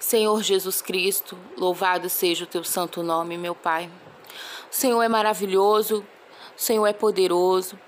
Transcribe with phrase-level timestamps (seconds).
[0.00, 3.90] Senhor Jesus Cristo, louvado seja o teu santo nome, meu Pai.
[4.72, 6.02] O Senhor é maravilhoso,
[6.56, 7.78] o Senhor é poderoso.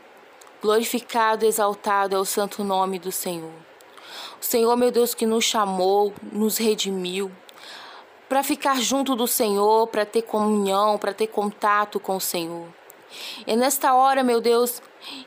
[0.60, 3.54] Glorificado, exaltado é o santo nome do Senhor.
[4.38, 7.32] O Senhor, meu Deus, que nos chamou, nos redimiu,
[8.28, 12.68] para ficar junto do Senhor, para ter comunhão, para ter contato com o Senhor.
[13.46, 14.82] É nesta hora, meu Deus,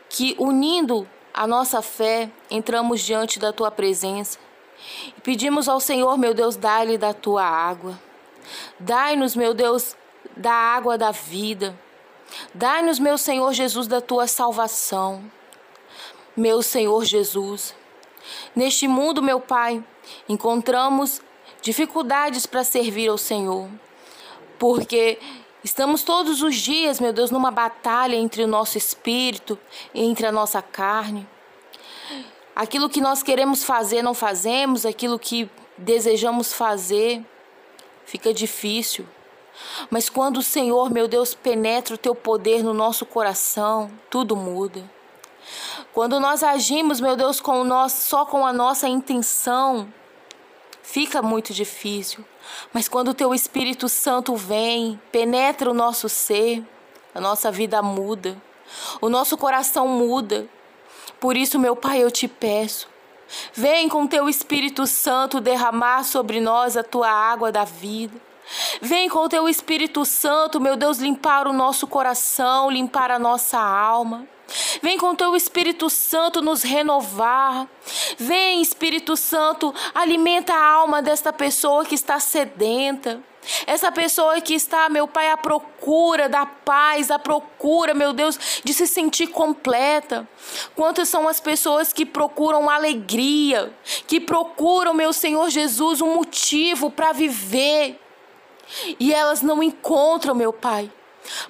[0.08, 4.38] que unindo a nossa fé, entramos diante da tua presença
[5.18, 8.00] e pedimos ao Senhor, meu Deus, dai-lhe da tua água.
[8.80, 9.96] Dai-nos, meu Deus,
[10.36, 11.78] da água da vida.
[12.54, 15.24] Dai-nos, meu Senhor Jesus, da tua salvação.
[16.36, 17.74] Meu Senhor Jesus,
[18.56, 19.84] neste mundo, meu Pai,
[20.28, 21.22] encontramos
[21.62, 23.70] dificuldades para servir ao Senhor,
[24.60, 25.18] porque
[25.66, 29.58] Estamos todos os dias, meu Deus, numa batalha entre o nosso espírito,
[29.96, 31.28] entre a nossa carne.
[32.56, 37.22] Aquilo que nós queremos fazer, não fazemos, aquilo que desejamos fazer,
[38.06, 39.06] fica difícil.
[39.90, 44.84] Mas quando o Senhor, meu Deus, penetra o teu poder no nosso coração, tudo muda.
[45.94, 49.88] Quando nós agimos, meu Deus, com nós, só com a nossa intenção,
[50.82, 52.24] fica muito difícil.
[52.74, 56.64] Mas quando o teu Espírito Santo vem, penetra o nosso ser,
[57.14, 58.42] a nossa vida muda,
[59.00, 60.48] o nosso coração muda.
[61.20, 62.88] Por isso, meu Pai, eu te peço,
[63.54, 68.20] vem com teu Espírito Santo derramar sobre nós a tua água da vida.
[68.82, 73.60] Vem com o teu Espírito Santo, meu Deus, limpar o nosso coração, limpar a nossa
[73.60, 74.28] alma.
[74.82, 77.68] Vem com teu Espírito Santo nos renovar.
[78.18, 83.22] Vem, Espírito Santo, alimenta a alma desta pessoa que está sedenta.
[83.68, 88.74] Essa pessoa que está, meu Pai, à procura da paz, à procura, meu Deus, de
[88.74, 90.28] se sentir completa.
[90.76, 93.74] Quantas são as pessoas que procuram alegria,
[94.08, 98.00] que procuram, meu Senhor Jesus, um motivo para viver
[99.00, 100.92] e elas não encontram, meu Pai.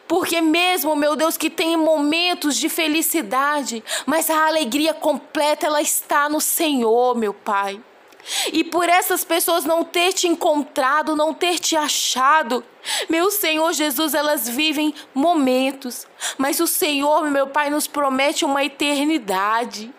[0.07, 6.29] Porque mesmo, meu Deus, que tem momentos de felicidade, mas a alegria completa ela está
[6.29, 7.81] no Senhor, meu Pai.
[8.51, 12.63] E por essas pessoas não ter te encontrado, não ter te achado,
[13.09, 19.93] meu Senhor Jesus, elas vivem momentos, mas o Senhor, meu Pai, nos promete uma eternidade.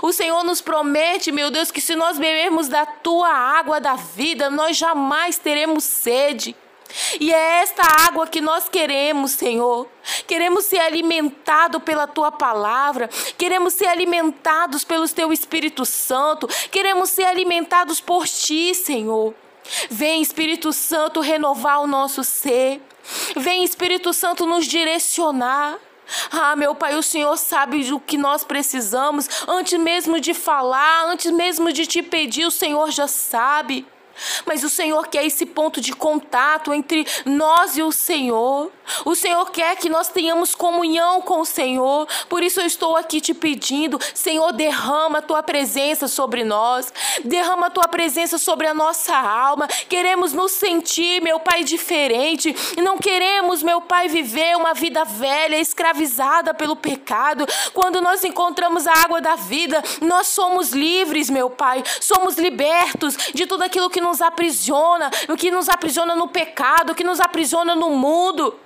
[0.00, 4.48] O Senhor nos promete, meu Deus, que se nós bebermos da tua água da vida,
[4.48, 6.56] nós jamais teremos sede.
[7.20, 9.88] E é esta água que nós queremos, Senhor.
[10.26, 13.08] Queremos ser alimentados pela tua palavra,
[13.38, 19.34] queremos ser alimentados pelo teu Espírito Santo, queremos ser alimentados por ti, Senhor.
[19.90, 22.80] Vem, Espírito Santo, renovar o nosso ser.
[23.36, 25.78] Vem, Espírito Santo, nos direcionar.
[26.30, 29.28] Ah, meu Pai, o Senhor sabe do que nós precisamos.
[29.48, 33.86] Antes mesmo de falar, antes mesmo de te pedir, o Senhor já sabe.
[34.46, 38.70] Mas o Senhor quer esse ponto de contato entre nós e o Senhor.
[39.04, 42.06] O Senhor quer que nós tenhamos comunhão com o Senhor.
[42.28, 46.92] Por isso eu estou aqui te pedindo, Senhor, derrama a tua presença sobre nós.
[47.24, 49.66] Derrama a tua presença sobre a nossa alma.
[49.88, 52.54] Queremos nos sentir, meu Pai, diferente.
[52.76, 57.46] E não queremos, meu Pai, viver uma vida velha, escravizada pelo pecado.
[57.72, 61.82] Quando nós encontramos a água da vida, nós somos livres, meu Pai.
[62.00, 66.94] Somos libertos de tudo aquilo que nos aprisiona, o que nos aprisiona no pecado, o
[66.94, 68.58] que nos aprisiona no mundo.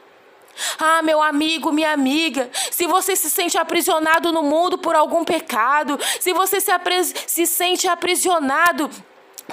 [0.78, 5.98] Ah, meu amigo, minha amiga, se você se sente aprisionado no mundo por algum pecado,
[6.18, 6.72] se você se,
[7.26, 8.90] se sente aprisionado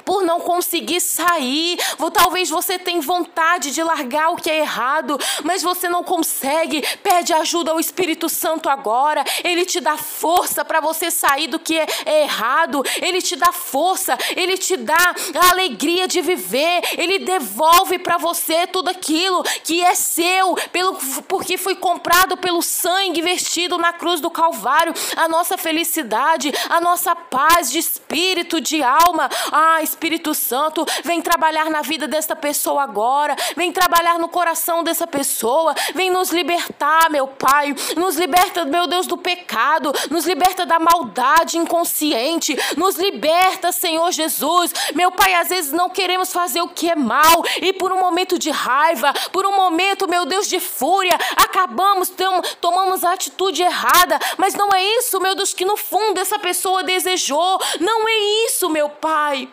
[0.04, 1.78] por não conseguir sair.
[2.12, 6.82] Talvez você tenha vontade de largar o que é errado, mas você não consegue.
[7.02, 9.24] Pede ajuda ao Espírito Santo agora.
[9.42, 12.82] Ele te dá força para você sair do que é errado.
[13.00, 16.82] Ele te dá força, ele te dá a alegria de viver.
[16.96, 20.94] Ele devolve para você tudo aquilo que é seu, pelo
[21.28, 24.94] porque foi comprado pelo sangue vestido na cruz do Calvário.
[25.16, 29.28] A nossa felicidade, a nossa paz de espírito, de alma.
[29.50, 35.06] Ah, Espírito Santo, vem trabalhar na vida desta pessoa agora, vem trabalhar no coração dessa
[35.06, 40.78] pessoa, vem nos libertar, meu Pai, nos liberta, meu Deus, do pecado, nos liberta da
[40.78, 44.72] maldade inconsciente, nos liberta, Senhor Jesus.
[44.94, 48.38] Meu Pai, às vezes não queremos fazer o que é mal e por um momento
[48.38, 52.12] de raiva, por um momento, meu Deus, de fúria, acabamos,
[52.60, 56.82] tomamos a atitude errada, mas não é isso, meu Deus, que no fundo essa pessoa
[56.82, 59.48] desejou, não é isso, meu Pai.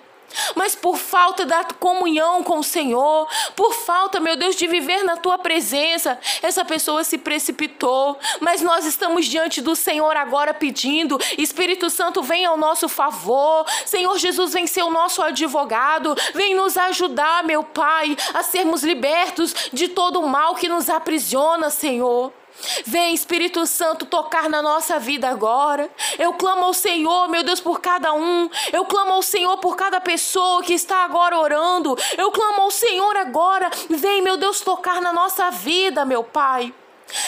[0.55, 5.17] Mas por falta da comunhão com o Senhor, por falta, meu Deus, de viver na
[5.17, 8.17] tua presença, essa pessoa se precipitou.
[8.39, 13.65] Mas nós estamos diante do Senhor agora pedindo: Espírito Santo, vem ao nosso favor.
[13.85, 19.53] Senhor Jesus, vem ser o nosso advogado, vem nos ajudar, meu Pai, a sermos libertos
[19.71, 22.40] de todo o mal que nos aprisiona, Senhor.
[22.85, 25.89] Vem, Espírito Santo, tocar na nossa vida agora.
[26.19, 28.49] Eu clamo ao Senhor, meu Deus, por cada um.
[28.71, 31.97] Eu clamo ao Senhor por cada pessoa que está agora orando.
[32.17, 33.69] Eu clamo ao Senhor agora.
[33.89, 36.73] Vem, meu Deus, tocar na nossa vida, meu Pai.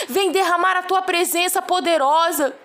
[0.07, 2.55] Vem derramar a tua presença poderosa.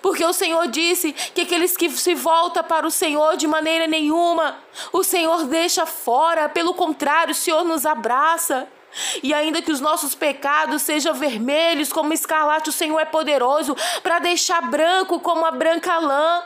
[0.00, 4.56] Porque o Senhor disse que aqueles que se voltam para o Senhor de maneira nenhuma,
[4.92, 8.68] o Senhor deixa fora, pelo contrário, o Senhor nos abraça.
[9.22, 14.18] E ainda que os nossos pecados sejam vermelhos como escarlate, o Senhor é poderoso para
[14.18, 16.42] deixar branco como a branca lã.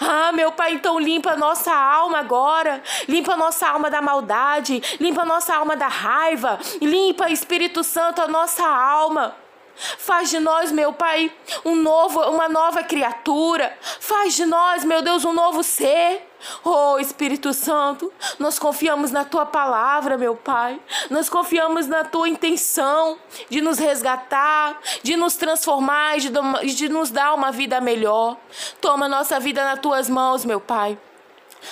[0.00, 2.82] Ah, meu Pai, então limpa a nossa alma agora.
[3.08, 4.82] Limpa a nossa alma da maldade.
[4.98, 6.58] Limpa nossa alma da raiva.
[6.80, 9.34] Limpa, Espírito Santo, a nossa alma.
[9.76, 11.30] Faz de nós, meu Pai,
[11.64, 13.76] um novo, uma nova criatura.
[14.00, 16.26] Faz de nós, meu Deus, um novo ser.
[16.62, 20.80] Oh, Espírito Santo, nós confiamos na tua palavra, meu Pai.
[21.10, 23.18] Nós confiamos na tua intenção
[23.50, 26.30] de nos resgatar, de nos transformar, de,
[26.74, 28.36] de nos dar uma vida melhor.
[28.80, 30.98] Toma nossa vida nas tuas mãos, meu Pai.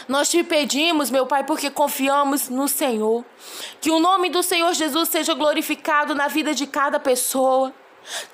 [0.09, 3.25] Nós te pedimos, meu Pai, porque confiamos no Senhor.
[3.81, 7.73] Que o nome do Senhor Jesus seja glorificado na vida de cada pessoa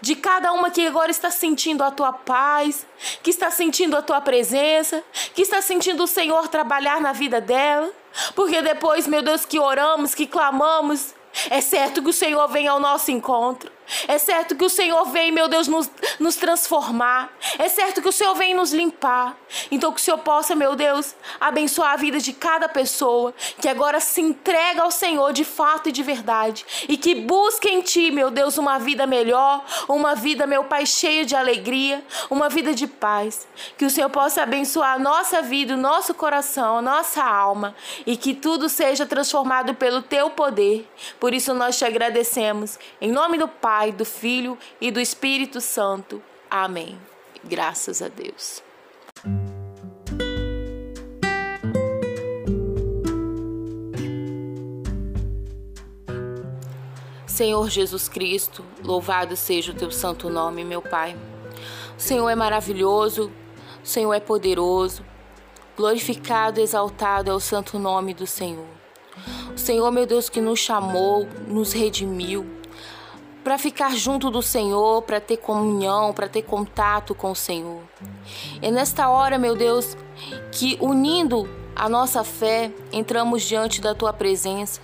[0.01, 2.87] de cada uma que agora está sentindo a tua paz,
[3.23, 5.03] que está sentindo a tua presença,
[5.35, 7.91] que está sentindo o Senhor trabalhar na vida dela.
[8.35, 11.15] Porque depois, meu Deus, que oramos, que clamamos,
[11.49, 13.71] é certo que o Senhor vem ao nosso encontro.
[14.07, 17.33] É certo que o Senhor vem, meu Deus, nos, nos transformar.
[17.59, 19.37] É certo que o Senhor vem nos limpar.
[19.71, 24.01] Então, que o Senhor possa, meu Deus, abençoar a vida de cada pessoa que agora
[24.01, 26.65] se entrega ao Senhor de fato e de verdade.
[26.89, 31.25] E que busque em Ti, meu Deus, uma vida melhor, uma vida, meu Pai, cheia
[31.25, 33.47] de alegria, uma vida de paz.
[33.77, 37.75] Que o Senhor possa abençoar a nossa vida, o nosso coração, a nossa alma.
[38.07, 40.89] E que tudo seja transformado pelo Teu poder.
[41.19, 42.79] Por isso, nós te agradecemos.
[43.01, 46.23] Em nome do Pai Pai, do Filho e do Espírito Santo.
[46.51, 47.01] Amém.
[47.43, 48.63] Graças a Deus.
[57.27, 61.17] Senhor Jesus Cristo, louvado seja o teu santo nome, meu Pai.
[61.97, 63.33] O Senhor é maravilhoso,
[63.83, 65.03] o Senhor é poderoso,
[65.75, 68.69] glorificado, exaltado é o santo nome do Senhor.
[69.55, 72.60] O Senhor, meu Deus, que nos chamou, nos redimiu,
[73.43, 77.83] para ficar junto do Senhor, para ter comunhão, para ter contato com o Senhor.
[78.61, 79.97] É nesta hora, meu Deus,
[80.53, 84.81] que unindo a nossa fé, entramos diante da tua presença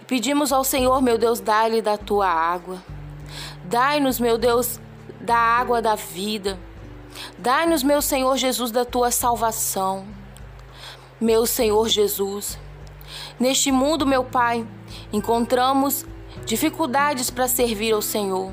[0.00, 2.82] e pedimos ao Senhor, meu Deus, dai-lhe da tua água.
[3.64, 4.80] Dai-nos, meu Deus,
[5.20, 6.58] da água da vida.
[7.38, 10.06] Dai-nos, meu Senhor Jesus, da tua salvação.
[11.20, 12.58] Meu Senhor Jesus,
[13.38, 14.66] neste mundo, meu Pai,
[15.12, 16.04] encontramos
[16.44, 18.52] dificuldades para servir ao Senhor,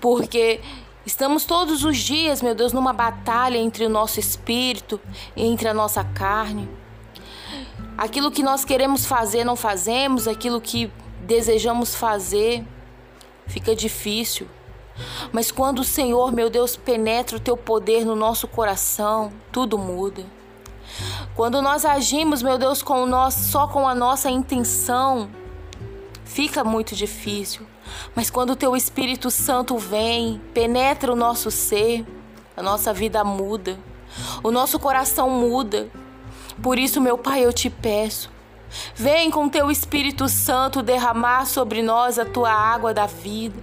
[0.00, 0.60] porque
[1.04, 5.00] estamos todos os dias, meu Deus, numa batalha entre o nosso espírito
[5.36, 6.68] e entre a nossa carne.
[7.96, 10.90] Aquilo que nós queremos fazer, não fazemos, aquilo que
[11.22, 12.64] desejamos fazer,
[13.46, 14.48] fica difícil.
[15.32, 20.24] Mas quando o Senhor, meu Deus, penetra o teu poder no nosso coração, tudo muda.
[21.34, 25.30] Quando nós agimos, meu Deus, com nós, só com a nossa intenção,
[26.30, 27.66] fica muito difícil.
[28.14, 32.06] Mas quando o teu Espírito Santo vem, penetra o nosso ser,
[32.56, 33.78] a nossa vida muda,
[34.42, 35.90] o nosso coração muda.
[36.62, 38.30] Por isso, meu Pai, eu te peço,
[38.94, 43.60] vem com teu Espírito Santo derramar sobre nós a tua água da vida.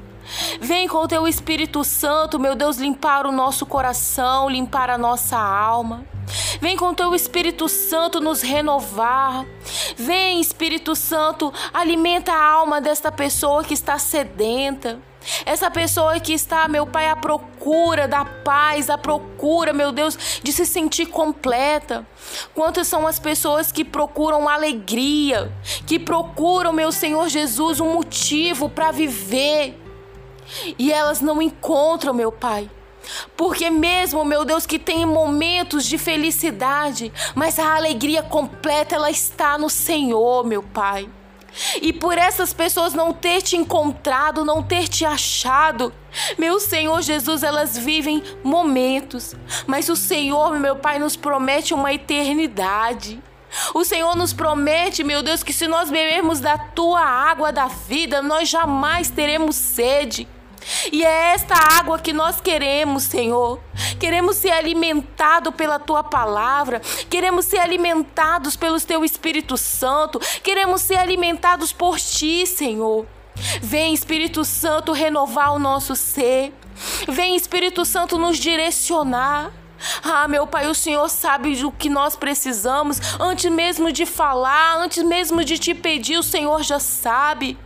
[0.60, 5.38] Vem com o teu Espírito Santo, meu Deus, limpar o nosso coração, limpar a nossa
[5.38, 6.04] alma.
[6.60, 9.46] Vem com teu Espírito Santo nos renovar.
[9.96, 15.00] Vem, Espírito Santo, alimenta a alma desta pessoa que está sedenta.
[15.46, 20.54] Essa pessoa que está, meu Pai, à procura da paz, à procura, meu Deus, de
[20.54, 22.08] se sentir completa.
[22.54, 25.52] Quantas são as pessoas que procuram alegria,
[25.86, 29.78] que procuram, meu Senhor Jesus, um motivo para viver
[30.78, 32.70] e elas não encontram, meu Pai.
[33.36, 39.58] Porque mesmo, meu Deus, que tem momentos de felicidade, mas a alegria completa ela está
[39.58, 41.10] no Senhor, meu Pai.
[41.82, 45.92] E por essas pessoas não ter te encontrado, não ter te achado,
[46.38, 49.36] meu Senhor Jesus, elas vivem momentos,
[49.66, 53.22] mas o Senhor, meu Pai, nos promete uma eternidade.
[53.74, 58.22] O Senhor nos promete, meu Deus, que se nós bebermos da tua água da vida,
[58.22, 60.28] nós jamais teremos sede.
[60.92, 63.60] E é esta água que nós queremos, Senhor.
[64.00, 70.98] Queremos ser alimentados pela tua palavra, queremos ser alimentados pelo teu Espírito Santo, queremos ser
[70.98, 73.06] alimentados por ti, Senhor.
[73.62, 76.54] Vem, Espírito Santo, renovar o nosso ser.
[77.08, 79.52] Vem, Espírito Santo, nos direcionar.
[80.04, 83.00] Ah, meu Pai, o Senhor sabe do que nós precisamos.
[83.20, 87.58] Antes mesmo de falar, antes mesmo de te pedir, o Senhor já sabe.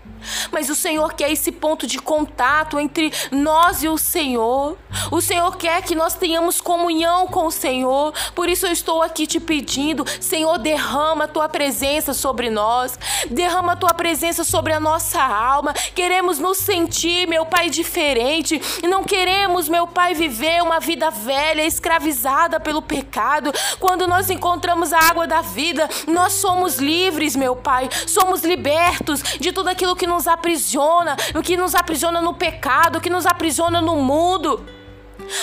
[0.52, 4.78] Mas o Senhor quer esse ponto de contato entre nós e o Senhor.
[5.10, 8.14] O Senhor quer que nós tenhamos comunhão com o Senhor.
[8.36, 12.98] Por isso eu estou aqui te pedindo, Senhor, derrama a tua presença sobre nós.
[13.30, 15.74] Derrama a tua presença sobre a nossa alma.
[15.96, 18.62] Queremos nos sentir, meu Pai, diferente.
[18.84, 23.52] E não queremos, meu Pai, viver uma vida velha, escravizada pelo pecado.
[23.80, 27.90] Quando nós encontramos a água da vida, nós somos livres, meu Pai.
[28.08, 33.02] Somos libertos de tudo aquilo que nos aprisiona, o que nos aprisiona no pecado, o
[33.02, 34.64] que nos aprisiona no mundo.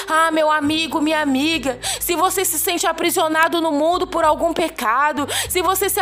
[0.07, 5.27] Ah, meu amigo, minha amiga, se você se sente aprisionado no mundo por algum pecado,
[5.49, 6.01] se você se,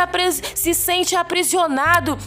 [0.55, 2.17] se sente aprisionado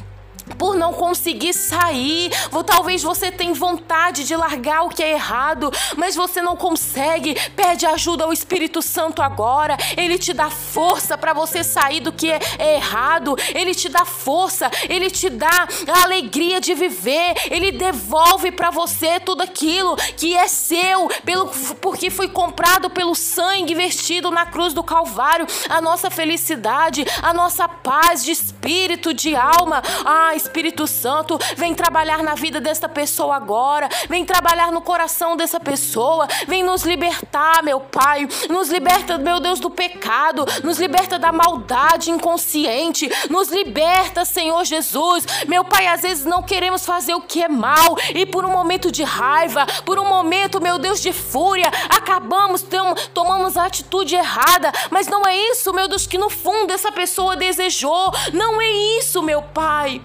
[0.57, 2.31] por não conseguir sair.
[2.67, 7.35] Talvez você tenha vontade de largar o que é errado, mas você não consegue.
[7.57, 9.77] Pede ajuda ao Espírito Santo agora.
[9.97, 13.37] Ele te dá força para você sair do que é, errado.
[13.55, 17.35] Ele te dá força, ele te dá a alegria de viver.
[17.51, 23.75] Ele devolve para você tudo aquilo que é seu, pelo porque foi comprado pelo sangue
[23.75, 25.47] vestido na cruz do Calvário.
[25.69, 29.83] A nossa felicidade, a nossa paz de espírito, de alma.
[30.05, 35.61] Ah, Espírito Santo, vem trabalhar na vida desta pessoa agora, vem trabalhar no coração dessa
[35.61, 41.31] pessoa, vem nos libertar, meu Pai, nos liberta, meu Deus, do pecado, nos liberta da
[41.31, 45.27] maldade inconsciente, nos liberta, Senhor Jesus.
[45.47, 48.91] Meu Pai, às vezes não queremos fazer o que é mal e por um momento
[48.91, 52.65] de raiva, por um momento, meu Deus, de fúria, acabamos,
[53.13, 57.37] tomamos a atitude errada, mas não é isso, meu Deus, que no fundo essa pessoa
[57.37, 60.01] desejou, não é isso, meu Pai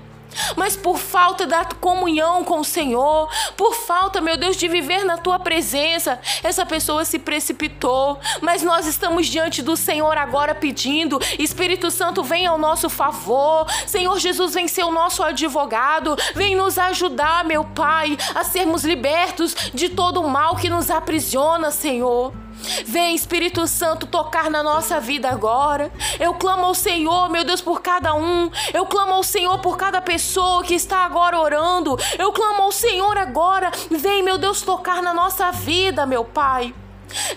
[0.55, 5.17] mas por falta da comunhão com o Senhor, por falta, meu Deus, de viver na
[5.17, 8.19] tua presença, essa pessoa se precipitou.
[8.41, 13.65] Mas nós estamos diante do Senhor agora pedindo: Espírito Santo, vem ao nosso favor.
[13.87, 19.55] Senhor Jesus, vem ser o nosso advogado, vem nos ajudar, meu Pai, a sermos libertos
[19.73, 22.44] de todo o mal que nos aprisiona, Senhor.
[22.85, 25.91] Vem, Espírito Santo, tocar na nossa vida agora.
[26.19, 28.49] Eu clamo ao Senhor, meu Deus, por cada um.
[28.73, 31.97] Eu clamo ao Senhor por cada pessoa que está agora orando.
[32.17, 33.71] Eu clamo ao Senhor agora.
[33.91, 36.73] Vem, meu Deus, tocar na nossa vida, meu Pai.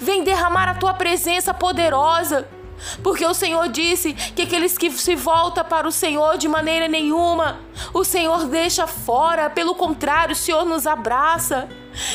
[0.01, 2.49] Vem derramar a tua presença poderosa.
[3.03, 7.59] Porque o Senhor disse que aqueles que se voltam para o Senhor de maneira nenhuma,
[7.93, 11.69] o Senhor deixa fora, pelo contrário, o Senhor nos abraça.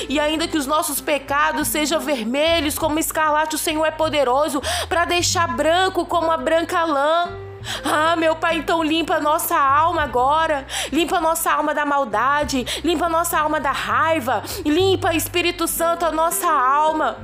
[0.07, 5.05] E ainda que os nossos pecados sejam vermelhos como escarlate, o Senhor é poderoso para
[5.05, 7.43] deixar branco como a branca lã.
[7.83, 10.65] Ah, meu Pai, então limpa nossa alma agora.
[10.91, 12.65] Limpa nossa alma da maldade.
[12.83, 14.43] Limpa nossa alma da raiva.
[14.65, 17.17] Limpa, Espírito Santo, a nossa alma.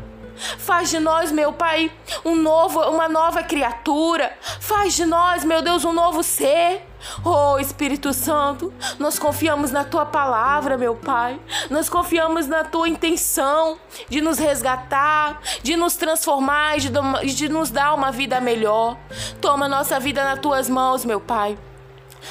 [0.58, 1.92] Faz de nós, meu Pai,
[2.24, 4.32] um novo, uma nova criatura.
[4.62, 6.89] Faz de nós, meu Deus, um novo ser.
[7.24, 11.40] Oh Espírito Santo, nós confiamos na tua palavra, meu Pai.
[11.70, 13.78] Nós confiamos na tua intenção
[14.10, 16.90] de nos resgatar, de nos transformar de,
[17.34, 18.98] de nos dar uma vida melhor.
[19.42, 21.58] Toma nossa vida nas tuas mãos, meu Pai.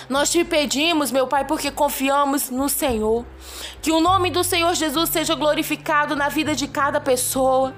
[0.09, 3.25] Nós te pedimos, meu Pai, porque confiamos no Senhor.
[3.81, 7.75] Que o nome do Senhor Jesus seja glorificado na vida de cada pessoa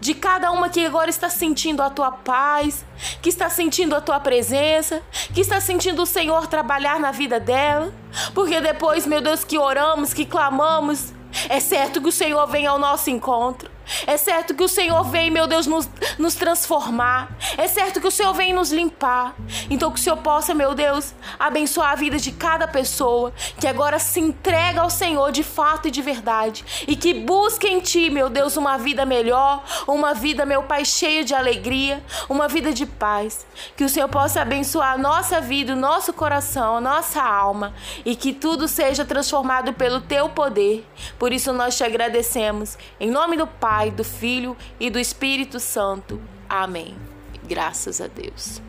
[0.00, 2.84] de cada uma que agora está sentindo a tua paz,
[3.20, 5.02] que está sentindo a tua presença,
[5.34, 7.92] que está sentindo o Senhor trabalhar na vida dela.
[8.34, 11.12] Porque depois, meu Deus, que oramos, que clamamos,
[11.48, 13.71] é certo que o Senhor vem ao nosso encontro.
[14.06, 17.36] É certo que o Senhor vem, meu Deus, nos, nos transformar.
[17.56, 19.34] É certo que o Senhor vem nos limpar.
[19.70, 23.98] Então que o Senhor possa, meu Deus, abençoar a vida de cada pessoa que agora
[23.98, 26.64] se entrega ao Senhor de fato e de verdade.
[26.86, 31.24] E que busque em Ti, meu Deus, uma vida melhor, uma vida, meu Pai, cheia
[31.24, 33.46] de alegria, uma vida de paz.
[33.76, 37.74] Que o Senhor possa abençoar a nossa vida, o nosso coração, a nossa alma.
[38.04, 40.86] E que tudo seja transformado pelo Teu poder.
[41.18, 42.76] Por isso nós te agradecemos.
[42.98, 46.22] Em nome do Pai Pai, do Filho e do Espírito Santo.
[46.48, 46.94] Amém.
[47.48, 48.62] Graças a Deus.